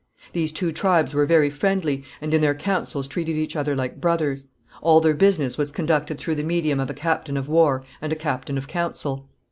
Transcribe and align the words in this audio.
These 0.33 0.51
two 0.51 0.71
tribes 0.71 1.13
were 1.13 1.27
very 1.27 1.51
friendly, 1.51 2.03
and 2.21 2.33
in 2.33 2.41
their 2.41 2.55
councils 2.55 3.07
treated 3.07 3.37
each 3.37 3.55
other 3.55 3.75
like 3.75 4.01
brothers. 4.01 4.47
All 4.81 4.99
their 4.99 5.13
business 5.13 5.59
was 5.59 5.71
conducted 5.71 6.17
through 6.17 6.33
the 6.33 6.43
medium 6.43 6.79
of 6.79 6.89
a 6.89 6.95
captain 6.95 7.37
of 7.37 7.47
war 7.47 7.83
and 8.01 8.11
a 8.11 8.15
captain 8.15 8.57
of 8.57 8.67
council. 8.67 9.29